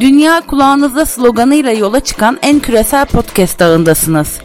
Dünya 0.00 0.40
kulağınızda 0.46 1.06
sloganıyla 1.06 1.72
yola 1.72 2.00
çıkan 2.00 2.38
en 2.42 2.60
küresel 2.60 3.06
podcast 3.06 3.62
ağındasınız. 3.62 4.40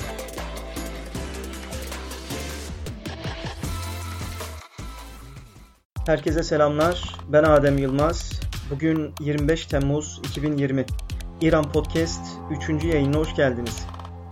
Herkese 6.05 6.43
selamlar. 6.43 7.16
Ben 7.30 7.43
Adem 7.43 7.77
Yılmaz. 7.77 8.39
Bugün 8.71 9.14
25 9.20 9.66
Temmuz 9.66 10.21
2020. 10.30 10.86
İran 11.41 11.71
Podcast 11.71 12.21
3. 12.70 12.84
yayınına 12.84 13.18
hoş 13.18 13.36
geldiniz. 13.36 13.86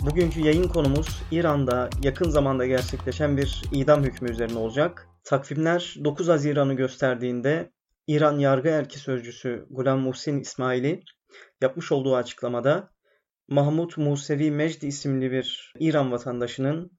Bugünkü 0.06 0.42
yayın 0.42 0.68
konumuz 0.68 1.22
İran'da 1.32 1.90
yakın 2.04 2.30
zamanda 2.30 2.66
gerçekleşen 2.66 3.38
bir 3.38 3.64
idam 3.72 4.04
hükmü 4.04 4.32
üzerine 4.32 4.58
olacak. 4.58 5.08
Takvimler 5.24 5.96
9 6.04 6.28
Haziran'ı 6.28 6.74
gösterdiğinde 6.74 7.72
İran 8.08 8.40
Yargı 8.40 8.70
Erki 8.70 9.00
Sözcüsü 9.00 9.66
Gulam 9.70 10.00
Muhsin 10.00 10.40
İsmaili 10.40 11.04
yapmış 11.62 11.92
olduğu 11.92 12.16
açıklamada 12.16 12.92
Mahmut 13.48 13.98
Musevi 13.98 14.52
Mecdi 14.52 14.88
isimli 14.88 15.32
bir 15.32 15.74
İran 15.80 16.12
vatandaşının 16.12 16.92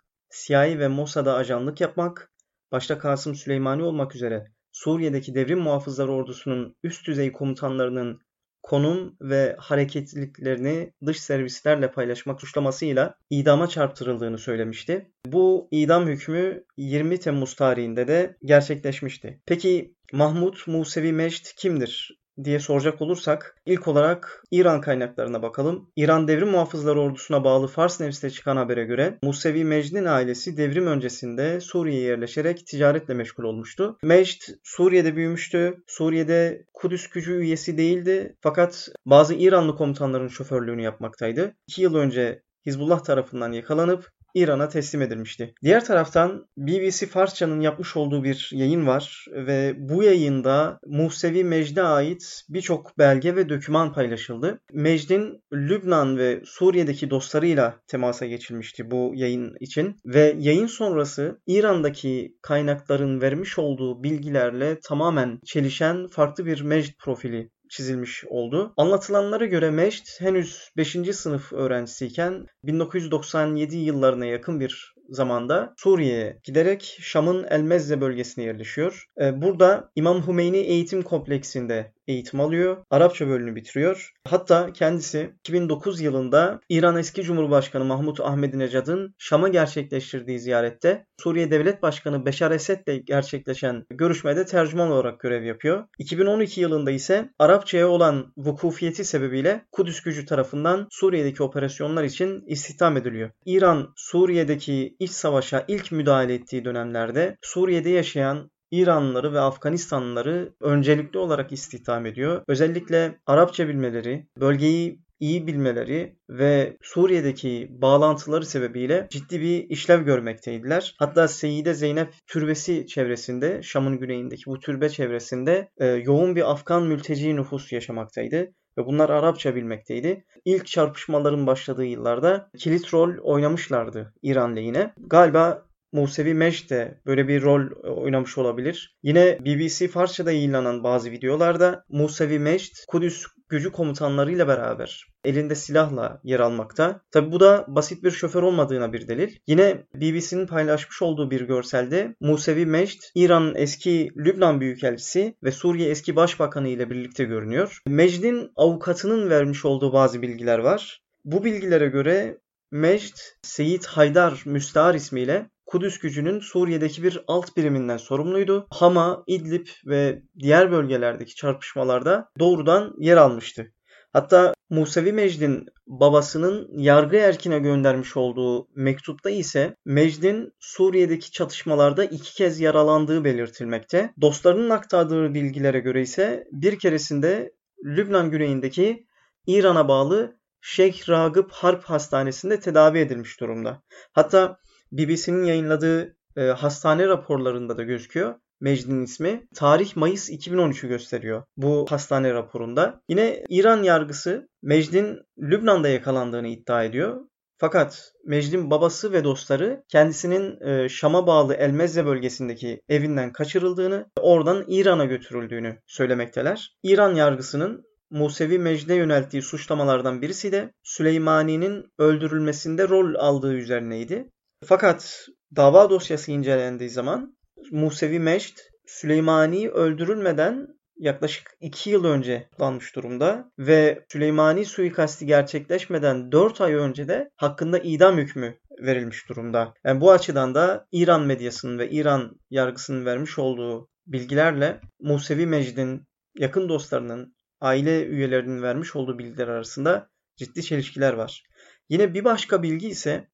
CIA 0.45 0.79
ve 0.79 0.89
Mossad'a 0.89 1.35
ajanlık 1.35 1.81
yapmak, 1.81 2.33
başta 2.73 2.99
Kasım 2.99 3.35
Süleymani 3.35 3.83
olmak 3.83 4.15
üzere 4.15 4.45
Suriye'deki 4.73 5.35
devrim 5.35 5.61
muhafızları 5.61 6.13
ordusunun 6.13 6.77
üst 6.83 7.07
düzey 7.07 7.33
komutanlarının 7.33 8.21
konum 8.63 9.17
ve 9.21 9.57
hareketliliklerini 9.59 10.93
dış 11.07 11.21
servislerle 11.21 11.91
paylaşmak 11.91 12.41
suçlamasıyla 12.41 13.15
idama 13.31 13.69
çarptırıldığını 13.69 14.39
söylemişti. 14.39 15.13
Bu 15.27 15.69
idam 15.71 16.07
hükmü 16.07 16.65
20 16.77 17.21
Temmuz 17.21 17.55
tarihinde 17.55 18.09
de 18.09 18.37
gerçekleşmişti. 18.45 19.43
Peki 19.47 19.95
Mahmut 20.13 20.67
Musevi 20.67 21.13
Mecd 21.13 21.47
kimdir? 21.57 22.19
diye 22.45 22.61
soracak 22.61 23.03
olursak 23.03 23.57
ilk 23.67 23.89
olarak 23.89 24.43
İran 24.51 24.81
kaynaklarına 24.81 25.43
bakalım. 25.43 25.91
İran 25.97 26.29
Devrim 26.29 26.49
Muhafızları 26.49 27.01
Ordusu'na 27.01 27.45
bağlı 27.45 27.67
Fars 27.67 28.01
Nevs'te 28.01 28.31
çıkan 28.31 28.57
habere 28.57 28.85
göre 28.85 29.19
Musevi 29.23 29.65
Mecd'in 29.65 30.05
ailesi 30.05 30.57
devrim 30.57 30.87
öncesinde 30.87 31.61
Suriye'ye 31.61 32.07
yerleşerek 32.07 32.67
ticaretle 32.67 33.15
meşgul 33.15 33.45
olmuştu. 33.45 33.99
Mecd 34.03 34.43
Suriye'de 34.63 35.17
büyümüştü. 35.17 35.75
Suriye'de 35.87 36.65
Kudüs 36.75 37.09
gücü 37.09 37.33
üyesi 37.33 37.79
değildi 37.79 38.37
fakat 38.41 38.89
bazı 39.07 39.35
İranlı 39.35 39.77
komutanların 39.77 40.29
şoförlüğünü 40.29 40.83
yapmaktaydı. 40.83 41.55
İki 41.69 41.83
yıl 41.83 41.95
önce 41.95 42.43
Hizbullah 42.67 43.05
tarafından 43.05 43.53
yakalanıp 43.53 44.11
İran'a 44.35 44.69
teslim 44.69 45.03
edilmişti. 45.03 45.55
Diğer 45.63 45.85
taraftan 45.85 46.47
BBC 46.57 47.07
Farsça'nın 47.07 47.61
yapmış 47.61 47.97
olduğu 47.97 48.25
bir 48.25 48.51
yayın 48.53 48.87
var 48.87 49.27
ve 49.33 49.75
bu 49.79 50.03
yayında 50.03 50.79
Musevi 50.87 51.45
Mecd'e 51.45 51.83
ait 51.83 52.43
birçok 52.49 52.99
belge 52.99 53.37
ve 53.37 53.49
döküman 53.49 53.93
paylaşıldı. 53.93 54.61
Mecd'in 54.73 55.43
Lübnan 55.53 56.19
ve 56.19 56.43
Suriye'deki 56.45 57.11
dostlarıyla 57.11 57.81
temasa 57.87 58.27
geçilmişti 58.27 58.91
bu 58.91 59.13
yayın 59.15 59.57
için 59.61 59.97
ve 60.05 60.37
yayın 60.39 60.67
sonrası 60.67 61.41
İran'daki 61.47 62.37
kaynakların 62.43 63.21
vermiş 63.21 63.59
olduğu 63.59 64.03
bilgilerle 64.03 64.79
tamamen 64.81 65.41
çelişen 65.45 66.07
farklı 66.07 66.47
bir 66.47 66.61
Mecd 66.61 66.93
profili 66.99 67.51
çizilmiş 67.71 68.25
oldu. 68.25 68.73
Anlatılanlara 68.77 69.47
göre 69.47 69.71
Meşt 69.71 70.21
henüz 70.21 70.71
5. 70.77 70.97
sınıf 71.13 71.53
öğrencisiyken 71.53 72.47
1997 72.65 73.77
yıllarına 73.77 74.27
yakın 74.27 74.61
bir 74.61 74.95
zamanda 75.09 75.75
Suriye'ye 75.77 76.41
giderek 76.45 76.99
Şam'ın 77.01 77.45
El 77.45 77.61
Mezze 77.61 78.01
bölgesine 78.01 78.45
yerleşiyor. 78.45 79.05
Ee, 79.21 79.43
burada 79.43 79.91
İmam 79.97 80.27
Hümeyni 80.27 80.59
Eğitim 80.59 81.03
Kompleksinde 81.03 81.93
eğitim 82.09 82.41
alıyor. 82.41 82.77
Arapça 82.91 83.29
bölümünü 83.29 83.57
bitiriyor. 83.57 84.13
Hatta 84.25 84.73
kendisi 84.73 85.31
2009 85.41 86.01
yılında 86.01 86.61
İran 86.69 86.97
eski 86.97 87.23
Cumhurbaşkanı 87.23 87.85
Mahmut 87.85 88.21
Ahmedinejad'ın 88.21 89.15
Şam'a 89.19 89.49
gerçekleştirdiği 89.49 90.41
ziyarette 90.41 91.07
Suriye 91.23 91.51
Devlet 91.51 91.83
Başkanı 91.83 92.27
Beşar 92.27 92.51
Esed'le 92.51 93.05
gerçekleşen 93.05 93.85
görüşmede 93.91 94.47
tercüman 94.47 94.91
olarak 94.91 95.21
görev 95.21 95.43
yapıyor. 95.45 95.85
2012 95.99 96.61
yılında 96.61 96.91
ise 96.91 97.31
Arapçaya 97.39 97.89
olan 97.89 98.33
vukufiyeti 98.37 99.05
sebebiyle 99.05 99.65
Kudüs 99.73 100.01
gücü 100.03 100.27
tarafından 100.27 100.87
Suriye'deki 100.91 101.43
operasyonlar 101.43 102.05
için 102.05 102.45
istihdam 102.47 102.97
ediliyor. 102.97 103.31
İran 103.47 103.93
Suriye'deki 103.97 104.97
iç 104.99 105.11
savaşa 105.11 105.65
ilk 105.69 105.93
müdahale 105.93 106.35
ettiği 106.35 106.65
dönemlerde 106.65 107.37
Suriye'de 107.43 107.91
yaşayan 107.91 108.51
İranlıları 108.71 109.33
ve 109.33 109.41
Afganistanlıları 109.41 110.53
öncelikli 110.61 111.19
olarak 111.19 111.53
istihdam 111.53 112.07
ediyor. 112.07 112.43
Özellikle 112.49 113.19
Arapça 113.27 113.69
bilmeleri, 113.69 114.27
bölgeyi 114.41 115.01
iyi 115.21 115.47
bilmeleri 115.47 116.17
ve 116.31 116.77
Suriye'deki 116.83 117.69
bağlantıları 117.71 118.47
sebebiyle 118.47 119.07
ciddi 119.11 119.41
bir 119.41 119.71
işlev 119.71 120.03
görmekteydiler. 120.03 120.95
Hatta 120.99 121.29
Seyide 121.29 121.75
Zeynep 121.75 122.15
türbesi 122.27 122.87
çevresinde, 122.87 123.63
Şam'ın 123.63 123.99
güneyindeki 123.99 124.43
bu 124.47 124.61
türbe 124.61 124.89
çevresinde 124.89 125.69
e, 125.79 125.87
yoğun 125.87 126.37
bir 126.37 126.51
Afgan 126.51 126.83
mülteci 126.83 127.37
nüfus 127.37 127.73
yaşamaktaydı 127.73 128.53
ve 128.79 128.87
bunlar 128.87 129.11
Arapça 129.11 129.55
bilmekteydi. 129.55 130.25
İlk 130.45 130.67
çarpışmaların 130.67 131.47
başladığı 131.47 131.85
yıllarda 131.85 132.51
kilit 132.59 132.95
rol 132.95 133.11
oynamışlardı 133.23 134.15
İran 134.23 134.57
lehine. 134.57 134.95
Galiba 134.99 135.68
Musevi 135.93 136.35
Meş 136.35 136.71
de 136.71 137.01
böyle 137.07 137.29
bir 137.29 137.43
rol 137.43 137.71
e, 137.85 137.89
oynamış 137.89 138.39
olabilir. 138.39 138.97
Yine 139.03 139.39
BBC 139.45 139.89
Farsça'da 139.89 140.33
yayınlanan 140.33 140.85
bazı 140.85 141.11
videolarda 141.11 141.85
Musevi 141.89 142.39
Meşt 142.39 142.87
Kudüs 142.89 143.27
gücü 143.49 143.73
komutanlarıyla 143.73 144.49
beraber 144.49 145.07
elinde 145.25 145.55
silahla 145.55 146.21
yer 146.25 146.41
almakta. 146.41 147.01
Tabi 147.11 147.33
bu 147.33 147.41
da 147.41 147.65
basit 147.69 148.05
bir 148.05 148.11
şoför 148.11 148.43
olmadığına 148.43 148.93
bir 148.93 149.09
delil. 149.09 149.37
Yine 149.47 149.85
BBC'nin 149.95 150.47
paylaşmış 150.47 151.03
olduğu 151.03 151.31
bir 151.31 151.41
görselde 151.41 152.15
Musevi 152.21 152.67
Meşt, 152.67 153.05
İran'ın 153.15 153.55
eski 153.55 154.11
Lübnan 154.17 154.61
Büyükelçisi 154.61 155.35
ve 155.43 155.51
Suriye 155.51 155.91
eski 155.91 156.17
Başbakanı 156.17 156.69
ile 156.69 156.91
birlikte 156.91 157.25
görünüyor. 157.25 157.83
Mecd'in 157.87 158.53
avukatının 158.57 159.31
vermiş 159.31 159.65
olduğu 159.65 159.93
bazı 159.93 160.23
bilgiler 160.23 160.59
var. 160.59 161.03
Bu 161.25 161.45
bilgilere 161.45 161.87
göre 161.87 162.39
Mecd, 162.71 163.17
Seyit 163.43 163.87
Haydar 163.87 164.43
Müstahar 164.47 164.95
ismiyle 164.95 165.51
Kudüs 165.69 165.99
gücünün 165.99 166.41
Suriye'deki 166.41 167.03
bir 167.03 167.25
alt 167.27 167.57
biriminden 167.57 167.97
sorumluydu. 167.97 168.67
Hama, 168.71 169.25
İdlib 169.27 169.67
ve 169.87 170.23
diğer 170.39 170.73
bölgelerdeki 170.73 171.35
çarpışmalarda 171.35 172.29
doğrudan 172.39 172.95
yer 172.99 173.17
almıştı. 173.17 173.73
Hatta 174.13 174.55
Musevi 174.71 175.13
Mecd'in 175.13 175.67
babasının 175.87 176.69
yargı 176.79 177.17
erkine 177.17 177.59
göndermiş 177.59 178.17
olduğu 178.17 178.69
mektupta 178.75 179.31
ise 179.31 179.75
Mecd'in 179.85 180.53
Suriye'deki 180.61 181.31
çatışmalarda 181.31 182.05
iki 182.05 182.35
kez 182.35 182.61
yaralandığı 182.61 183.25
belirtilmekte. 183.25 184.13
Dostlarının 184.21 184.71
aktardığı 184.71 185.35
bilgilere 185.35 185.81
göre 185.81 186.03
ise 186.03 186.45
bir 186.53 186.79
keresinde 186.79 187.53
Lübnan 187.85 188.31
güneyindeki 188.31 189.07
İran'a 189.47 189.89
bağlı 189.89 190.39
Şeyh 190.61 191.09
Ragıp 191.09 191.53
Harp 191.53 191.85
Hastanesi'nde 191.85 192.61
tedavi 192.61 192.99
edilmiş 192.99 193.41
durumda. 193.41 193.83
Hatta 194.13 194.59
BBC'nin 194.93 195.45
yayınladığı 195.45 196.17
e, 196.37 196.43
hastane 196.43 197.07
raporlarında 197.07 197.77
da 197.77 197.83
gözüküyor. 197.83 198.35
Mecd'in 198.61 199.05
ismi. 199.05 199.47
Tarih 199.55 199.97
Mayıs 199.97 200.31
2013'ü 200.31 200.89
gösteriyor 200.89 201.43
bu 201.57 201.87
hastane 201.89 202.35
raporunda. 202.35 203.01
Yine 203.09 203.45
İran 203.49 203.83
yargısı 203.83 204.49
Mecd'in 204.63 205.19
Lübnan'da 205.39 205.89
yakalandığını 205.89 206.49
iddia 206.49 206.85
ediyor. 206.85 207.21
Fakat 207.59 208.13
Mecd'in 208.25 208.71
babası 208.71 209.13
ve 209.13 209.25
dostları 209.25 209.85
kendisinin 209.89 210.61
e, 210.61 210.89
Şam'a 210.89 211.27
bağlı 211.27 211.55
Elmezze 211.55 212.07
bölgesindeki 212.07 212.83
evinden 212.89 213.33
kaçırıldığını, 213.33 214.11
oradan 214.21 214.65
İran'a 214.69 215.05
götürüldüğünü 215.05 215.79
söylemekteler. 215.87 216.77
İran 216.83 217.15
yargısının 217.15 217.85
Musevi 218.11 218.59
Mecd'e 218.59 218.95
yönelttiği 218.95 219.43
suçlamalardan 219.43 220.23
birisi 220.23 220.53
de 220.53 220.75
Süleymani'nin 220.83 221.93
öldürülmesinde 221.99 222.89
rol 222.89 223.15
aldığı 223.15 223.55
üzerineydi. 223.55 224.31
Fakat 224.65 225.27
dava 225.57 225.91
dosyası 225.91 226.33
incelendiği 226.33 226.91
zaman 226.91 227.37
Musevi 227.71 228.21
Mecd 228.21 228.59
Süleymani 228.87 229.71
öldürülmeden 229.71 230.67
yaklaşık 230.97 231.51
2 231.61 231.91
yıl 231.91 232.05
önce 232.05 232.43
tutuklanmış 232.43 232.97
durumda 232.97 233.53
ve 233.59 234.05
Süleymani 234.13 234.65
suikasti 234.65 235.27
gerçekleşmeden 235.27 236.33
4 236.33 236.61
ay 236.61 236.75
önce 236.75 237.09
de 237.09 237.31
hakkında 237.37 237.79
idam 237.79 238.19
hükmü 238.19 238.59
verilmiş 238.83 239.29
durumda. 239.29 239.75
Yani 239.85 240.01
bu 240.01 240.13
açıdan 240.13 240.55
da 240.55 240.87
İran 240.93 241.23
medyasının 241.27 241.79
ve 241.79 241.91
İran 241.91 242.41
yargısının 242.51 243.05
vermiş 243.05 243.39
olduğu 243.39 243.89
bilgilerle 244.07 244.81
Musevi 245.01 245.47
Mecd'in 245.47 246.07
yakın 246.39 246.69
dostlarının, 246.69 247.37
aile 247.61 248.07
üyelerinin 248.07 248.63
vermiş 248.63 248.97
olduğu 248.97 249.19
bilgiler 249.19 249.49
arasında 249.49 250.11
ciddi 250.37 250.63
çelişkiler 250.63 251.13
var. 251.13 251.43
Yine 251.89 252.15
bir 252.15 252.25
başka 252.25 252.63
bilgi 252.63 252.89
ise 252.89 253.29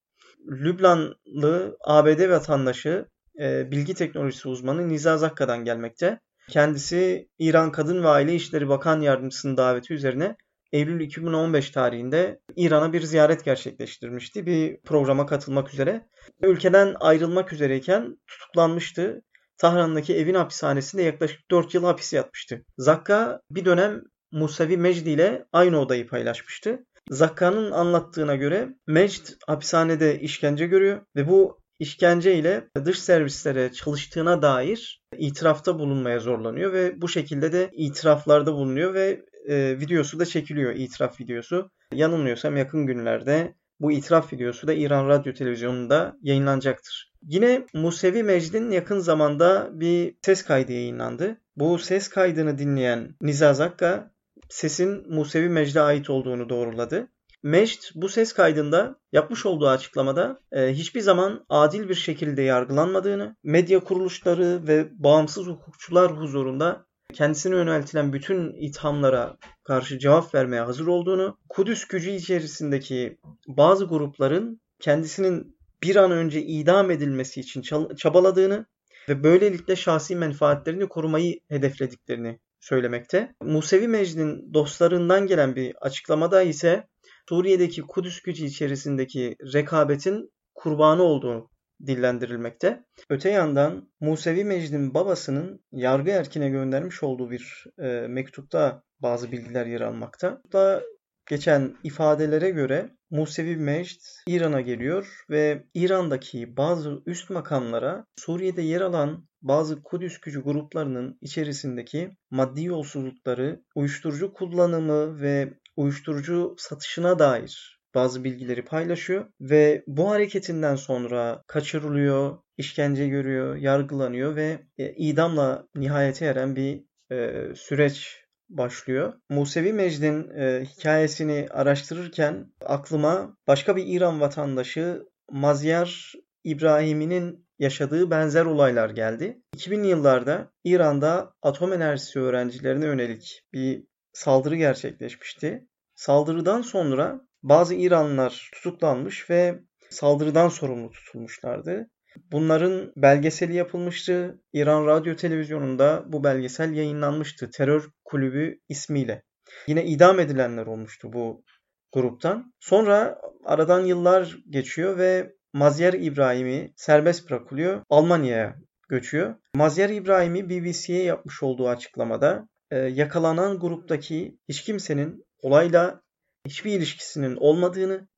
Lübnanlı 0.51 1.77
ABD 1.81 2.31
vatandaşı 2.31 3.07
e, 3.41 3.71
bilgi 3.71 3.95
teknolojisi 3.95 4.49
uzmanı 4.49 4.89
Niza 4.89 5.19
Zakka'dan 5.19 5.65
gelmekte. 5.65 6.21
Kendisi 6.51 7.29
İran 7.39 7.73
Kadın 7.73 8.03
ve 8.03 8.09
Aile 8.09 8.35
İşleri 8.35 8.69
Bakan 8.69 9.01
Yardımcısının 9.01 9.57
daveti 9.57 9.95
üzerine 9.95 10.37
Eylül 10.73 11.01
2015 11.01 11.71
tarihinde 11.71 12.41
İran'a 12.57 12.93
bir 12.93 13.03
ziyaret 13.03 13.45
gerçekleştirmişti. 13.45 14.47
Bir 14.47 14.81
programa 14.81 15.27
katılmak 15.27 15.75
üzere. 15.75 16.07
Ülkeden 16.43 16.95
ayrılmak 17.01 17.53
üzereyken 17.53 18.17
tutuklanmıştı. 18.27 19.23
Tahran'daki 19.59 20.17
evin 20.17 20.35
hapishanesinde 20.35 21.03
yaklaşık 21.03 21.51
4 21.51 21.75
yıl 21.75 21.85
hapis 21.85 22.13
yatmıştı. 22.13 22.65
Zakka 22.79 23.41
bir 23.51 23.65
dönem 23.65 24.03
Musavi 24.33 24.77
Mecdi 24.77 25.11
ile 25.11 25.45
aynı 25.53 25.81
odayı 25.81 26.09
paylaşmıştı. 26.09 26.87
Zakka'nın 27.11 27.71
anlattığına 27.71 28.37
göre 28.37 28.69
Mecd 28.87 29.29
hapishanede 29.47 30.21
işkence 30.21 30.67
görüyor 30.67 31.01
ve 31.17 31.29
bu 31.29 31.65
işkence 31.79 32.35
ile 32.35 32.69
dış 32.85 32.99
servislere 32.99 33.73
çalıştığına 33.73 34.43
dair 34.43 35.03
itirafta 35.19 35.79
bulunmaya 35.79 36.21
zorlanıyor 36.21 36.73
ve 36.73 37.01
bu 37.01 37.09
şekilde 37.09 37.53
de 37.53 37.71
itiraflarda 37.73 38.53
bulunuyor 38.53 38.95
ve 38.95 39.25
e, 39.49 39.81
videosu 39.81 40.19
da 40.19 40.27
çekiliyor 40.27 40.75
itiraf 40.75 41.21
videosu. 41.21 41.71
Yanılmıyorsam 41.93 42.57
yakın 42.57 42.87
günlerde 42.87 43.55
bu 43.81 43.93
itiraf 43.93 44.33
videosu 44.33 44.67
da 44.67 44.73
İran 44.73 45.09
Radyo 45.09 45.33
Televizyonu'nda 45.33 46.17
yayınlanacaktır. 46.23 47.13
Yine 47.23 47.67
Musevi 47.75 48.23
Mecd'in 48.23 48.71
yakın 48.71 48.99
zamanda 48.99 49.71
bir 49.73 50.15
ses 50.23 50.45
kaydı 50.45 50.73
yayınlandı. 50.73 51.37
Bu 51.57 51.79
ses 51.79 52.09
kaydını 52.09 52.59
dinleyen 52.59 53.15
Niza 53.21 53.55
Zakka 53.55 54.14
sesin 54.55 55.15
Musevi 55.15 55.49
Mecd'e 55.49 55.81
ait 55.81 56.11
olduğunu 56.11 56.49
doğruladı. 56.49 57.09
Mecd 57.43 57.83
bu 57.95 58.09
ses 58.09 58.33
kaydında 58.33 58.97
yapmış 59.13 59.47
olduğu 59.47 59.69
açıklamada 59.69 60.41
e, 60.53 60.75
hiçbir 60.75 61.01
zaman 61.01 61.45
adil 61.49 61.89
bir 61.89 61.95
şekilde 61.95 62.43
yargılanmadığını, 62.43 63.37
medya 63.43 63.81
kuruluşları 63.81 64.67
ve 64.67 64.89
bağımsız 64.93 65.47
hukukçular 65.47 66.13
huzurunda 66.13 66.87
kendisine 67.13 67.55
yöneltilen 67.55 68.13
bütün 68.13 68.53
ithamlara 68.53 69.37
karşı 69.65 69.99
cevap 69.99 70.35
vermeye 70.35 70.63
hazır 70.63 70.87
olduğunu, 70.87 71.39
Kudüs 71.49 71.85
gücü 71.85 72.11
içerisindeki 72.11 73.19
bazı 73.49 73.85
grupların 73.85 74.61
kendisinin 74.81 75.57
bir 75.83 75.97
an 75.97 76.11
önce 76.11 76.43
idam 76.43 76.91
edilmesi 76.91 77.41
için 77.41 77.63
çabaladığını 77.97 78.67
ve 79.09 79.25
böylelikle 79.25 79.77
şahsi 79.77 80.17
menfaatlerini 80.17 80.89
korumayı 80.89 81.41
hedeflediklerini 81.49 82.39
söylemekte. 82.65 83.35
Musevi 83.43 83.89
Mecd'in 83.89 84.55
dostlarından 84.55 85.27
gelen 85.27 85.57
bir 85.57 85.75
açıklamada 85.81 86.43
ise 86.43 86.89
Suriye'deki 87.29 87.83
Kudüs 87.83 88.23
gücü 88.23 88.45
içerisindeki 88.45 89.37
rekabetin 89.55 90.31
kurbanı 90.55 91.03
olduğu 91.03 91.51
dillendirilmekte. 91.87 92.85
Öte 93.11 93.31
yandan 93.31 93.89
Musevi 94.01 94.45
Mecd'in 94.45 94.95
babasının 94.95 95.65
yargı 95.73 96.11
erkine 96.11 96.49
göndermiş 96.49 97.03
olduğu 97.03 97.31
bir 97.31 97.65
e, 97.79 98.07
mektupta 98.09 98.83
bazı 99.01 99.33
bilgiler 99.33 99.67
yer 99.67 99.81
almakta. 99.81 100.43
Da 100.53 100.83
geçen 101.27 101.77
ifadelere 101.85 102.51
göre 102.51 102.91
Musevi 103.11 103.57
Mecd 103.57 104.01
İran'a 104.27 104.61
geliyor 104.61 105.25
ve 105.31 105.65
İran'daki 105.75 106.57
bazı 106.57 107.03
üst 107.07 107.31
makamlara 107.31 108.07
Suriye'de 108.17 108.63
yer 108.63 108.81
alan 108.81 109.29
bazı 109.43 109.83
Kudüs 109.83 110.21
gücü 110.21 110.43
gruplarının 110.43 111.19
içerisindeki 111.21 112.17
maddi 112.31 112.65
yolsuzlukları, 112.65 113.61
uyuşturucu 113.75 114.33
kullanımı 114.33 115.21
ve 115.21 115.55
uyuşturucu 115.77 116.55
satışına 116.59 117.19
dair 117.19 117.81
bazı 117.95 118.25
bilgileri 118.25 118.65
paylaşıyor 118.65 119.27
ve 119.41 119.85
bu 119.87 120.11
hareketinden 120.11 120.77
sonra 120.77 121.43
kaçırılıyor, 121.47 122.39
işkence 122.57 123.09
görüyor, 123.09 123.57
yargılanıyor 123.57 124.37
ve 124.37 124.59
e, 124.79 124.93
idamla 124.93 125.67
nihayete 125.75 126.27
eren 126.27 126.57
bir 126.57 126.85
e, 127.13 127.45
süreç 127.55 128.24
başlıyor. 128.49 129.13
Musevi 129.29 129.73
Mecd'in 129.73 130.29
e, 130.29 130.65
hikayesini 130.65 131.47
araştırırken 131.51 132.53
aklıma 132.61 133.37
başka 133.47 133.77
bir 133.77 133.87
İran 133.87 134.21
vatandaşı 134.21 135.03
Mazyar 135.31 136.13
İbrahimi'nin 136.45 137.47
yaşadığı 137.59 138.11
benzer 138.11 138.45
olaylar 138.45 138.91
geldi. 138.91 139.43
2000'li 139.57 139.87
yıllarda 139.87 140.53
İran'da 140.65 141.35
atom 141.43 141.73
enerjisi 141.73 142.21
öğrencilerine 142.21 142.87
yönelik 142.87 143.43
bir 143.53 143.85
saldırı 144.13 144.57
gerçekleşmişti. 144.57 145.69
Saldırıdan 145.95 146.63
sonra 146.63 147.21
bazı 147.43 147.75
İranlılar 147.75 148.51
tutuklanmış 148.55 149.31
ve 149.31 149.61
saldırıdan 149.91 150.49
sorumlu 150.49 150.91
tutulmuşlardı. 150.91 151.91
Bunların 152.33 152.93
belgeseli 152.97 153.55
yapılmıştı. 153.55 154.41
İran 154.53 154.87
Radyo 154.87 155.17
Televizyonu'nda 155.17 156.05
bu 156.07 156.25
belgesel 156.25 156.73
yayınlanmıştı. 156.75 157.51
Terör 157.51 157.91
Kulübü 158.05 158.61
ismiyle. 158.69 159.23
Yine 159.67 159.85
idam 159.85 160.21
edilenler 160.21 160.67
olmuştu 160.67 161.13
bu 161.13 161.45
gruptan. 161.93 162.53
Sonra 162.61 163.21
aradan 163.45 163.81
yıllar 163.81 164.37
geçiyor 164.51 164.99
ve 164.99 165.33
Mazyer 165.53 165.93
İbrahim'i 165.93 166.73
serbest 166.77 167.31
bırakılıyor. 167.31 167.83
Almanya'ya 167.91 168.57
göçüyor. 168.89 169.35
Mazyer 169.55 169.91
İbrahim'i 169.91 170.51
BBC'ye 170.51 171.03
yapmış 171.03 171.43
olduğu 171.43 171.69
açıklamada 171.69 172.49
e, 172.71 172.79
yakalanan 172.79 173.59
gruptaki 173.59 174.39
hiç 174.49 174.63
kimsenin 174.63 175.25
olayla 175.43 176.01
hiçbir 176.47 176.73
ilişkisinin 176.73 177.37
olmadığını, 177.37 178.09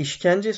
işkence 0.00 0.52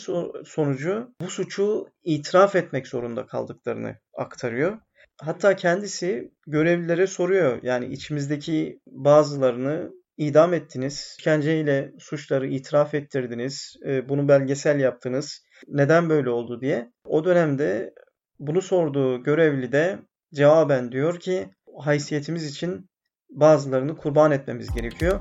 sonucu 0.44 1.14
bu 1.20 1.30
suçu 1.30 1.86
itiraf 2.04 2.56
etmek 2.56 2.88
zorunda 2.88 3.26
kaldıklarını 3.26 3.96
aktarıyor. 4.14 4.78
Hatta 5.20 5.56
kendisi 5.56 6.32
görevlilere 6.46 7.06
soruyor. 7.06 7.58
Yani 7.62 7.86
içimizdeki 7.86 8.80
bazılarını 8.86 9.90
idam 10.16 10.54
ettiniz. 10.54 11.16
İşkenceyle 11.18 11.92
suçları 11.98 12.46
itiraf 12.46 12.94
ettirdiniz. 12.94 13.76
E, 13.86 14.08
bunu 14.08 14.28
belgesel 14.28 14.80
yaptınız. 14.80 15.44
Neden 15.68 16.08
böyle 16.08 16.30
oldu 16.30 16.60
diye. 16.60 16.92
O 17.04 17.24
dönemde 17.24 17.94
bunu 18.38 18.62
sorduğu 18.62 19.22
görevli 19.22 19.72
de 19.72 19.98
cevaben 20.34 20.92
diyor 20.92 21.20
ki 21.20 21.48
haysiyetimiz 21.78 22.46
için 22.46 22.90
bazılarını 23.30 23.96
kurban 23.96 24.32
etmemiz 24.32 24.74
gerekiyor. 24.74 25.20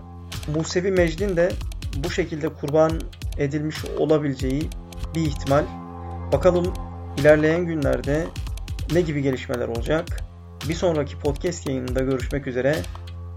Musevi 0.56 0.92
Mecdin 0.92 1.38
de 1.38 1.52
bu 2.04 2.10
şekilde 2.10 2.50
kurban 2.54 2.92
edilmiş 3.38 3.86
olabileceği 3.86 4.70
bir 5.16 5.22
ihtimal. 5.22 5.64
Bakalım 6.34 6.74
ilerleyen 7.18 7.66
günlerde 7.66 8.28
ne 8.94 9.02
gibi 9.02 9.22
gelişmeler 9.22 9.68
olacak? 9.68 10.24
Bir 10.70 10.74
sonraki 10.74 11.20
podcast 11.20 11.68
yayınında 11.68 12.00
görüşmek 12.00 12.48
üzere. 12.48 12.76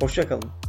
Hoşçakalın. 0.01 0.64